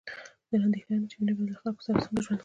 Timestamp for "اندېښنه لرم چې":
0.65-1.15